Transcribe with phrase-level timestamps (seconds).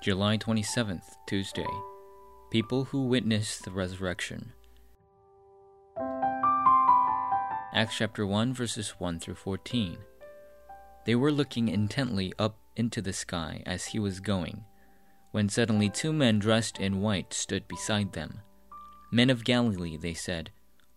[0.00, 1.66] July 27th, Tuesday.
[2.52, 4.52] People who witness the resurrection.
[7.74, 9.98] Acts chapter 1, verses 1 through 14.
[11.04, 14.64] They were looking intently up into the sky as he was going,
[15.32, 18.42] when suddenly two men dressed in white stood beside them.
[19.10, 20.50] Men of Galilee, they said,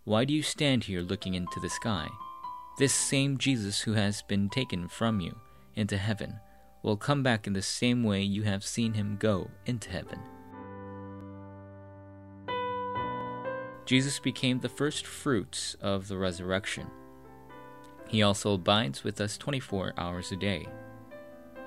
[0.04, 2.08] why do you stand here looking into the sky?
[2.78, 5.36] This same Jesus who has been taken from you
[5.76, 6.40] into heaven
[6.84, 10.20] will come back in the same way you have seen him go into heaven.
[13.86, 16.88] Jesus became the first fruits of the resurrection.
[18.08, 20.68] He also abides with us 24 hours a day.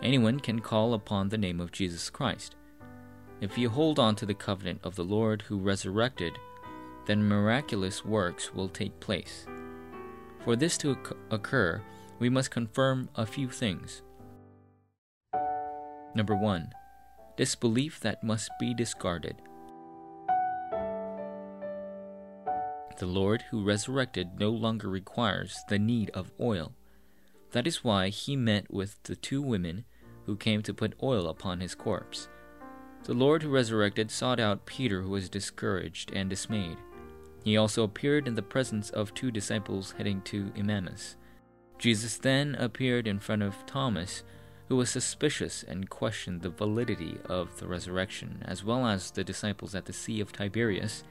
[0.03, 2.57] Anyone can call upon the name of Jesus Christ.
[3.41, 6.35] If you hold on to the covenant of the Lord who resurrected,
[7.07, 9.47] then miraculous works will take place.
[10.45, 10.97] For this to
[11.31, 11.83] occur,
[12.19, 14.03] we must confirm a few things.
[16.15, 16.73] Number 1.
[17.37, 19.37] Disbelief that must be discarded.
[22.99, 26.73] The Lord who resurrected no longer requires the need of oil.
[27.51, 29.85] That is why he met with the two women
[30.27, 32.29] who came to put oil upon his corpse.
[33.03, 36.79] The Lord who resurrected sought out Peter, who was discouraged and dismayed.
[37.43, 41.17] He also appeared in the presence of two disciples heading to Emmaus.
[41.79, 44.23] Jesus then appeared in front of Thomas,
[44.69, 49.75] who was suspicious and questioned the validity of the resurrection, as well as the disciples
[49.75, 51.05] at the Sea of Tiberias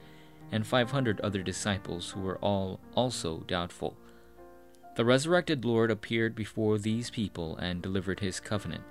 [0.52, 3.96] and 500 other disciples who were all also doubtful.
[4.96, 8.84] The resurrected Lord appeared before these people and delivered his covenant.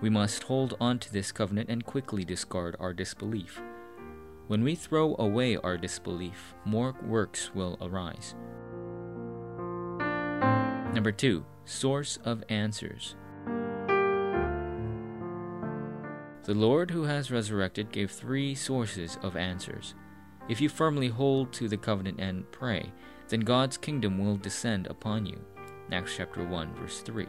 [0.00, 3.60] We must hold on to this covenant and quickly discard our disbelief.
[4.48, 8.34] When we throw away our disbelief, more works will arise.
[10.92, 13.14] Number two, source of answers.
[16.50, 19.94] The Lord who has resurrected gave three sources of answers.
[20.48, 22.90] If you firmly hold to the covenant and pray,
[23.28, 25.38] then God's kingdom will descend upon you.
[25.92, 27.28] Acts chapter 1 verse 3.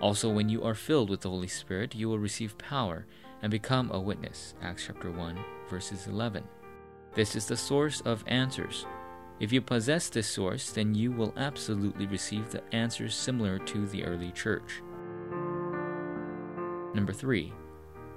[0.00, 3.04] Also when you are filled with the Holy Spirit, you will receive power
[3.42, 4.54] and become a witness.
[4.62, 5.38] Acts chapter 1
[5.68, 6.42] verses 11.
[7.14, 8.86] This is the source of answers.
[9.40, 14.06] If you possess this source, then you will absolutely receive the answers similar to the
[14.06, 14.80] early church.
[16.94, 17.52] Number 3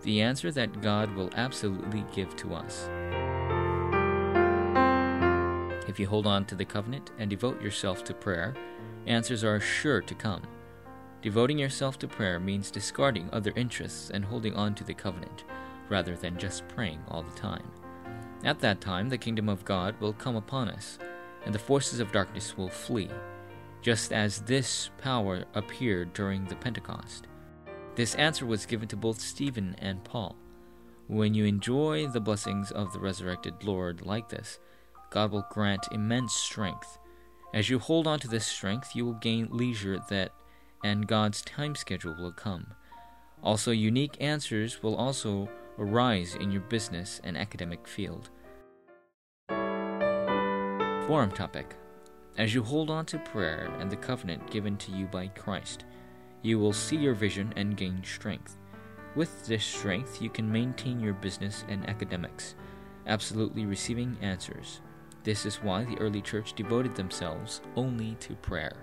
[0.05, 2.88] the answer that God will absolutely give to us.
[5.89, 8.53] If you hold on to the covenant and devote yourself to prayer,
[9.07, 10.44] answers are sure to come.
[11.23, 15.44] Devoting yourself to prayer means discarding other interests and holding on to the covenant,
[15.89, 17.65] rather than just praying all the time.
[18.44, 20.99] At that time, the kingdom of God will come upon us,
[21.45, 23.09] and the forces of darkness will flee,
[23.81, 27.25] just as this power appeared during the Pentecost.
[27.95, 30.35] This answer was given to both Stephen and Paul.
[31.07, 34.59] When you enjoy the blessings of the resurrected Lord like this,
[35.11, 36.97] God will grant immense strength.
[37.53, 40.31] As you hold on to this strength, you will gain leisure that
[40.83, 42.67] and God's time schedule will come.
[43.41, 45.47] Also, unique answers will also
[45.79, 48.29] arise in your business and academic field.
[51.07, 51.75] Forum topic
[52.38, 55.85] As you hold on to prayer and the covenant given to you by Christ,
[56.45, 58.59] you will see your vision and gain strength.
[59.16, 62.53] With this strength, you can maintain your business and academics,
[63.07, 64.81] absolutely receiving answers.
[65.23, 68.78] This is why the early church devoted themselves only to prayer.